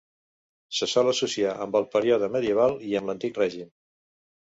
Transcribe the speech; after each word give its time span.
Se 0.77 0.87
sol 0.93 1.09
associar 1.11 1.51
amb 1.65 1.77
el 1.79 1.85
període 1.95 2.29
medieval 2.37 2.73
i 2.93 2.95
amb 3.01 3.11
l'Antic 3.13 3.39
Règim. 3.43 3.71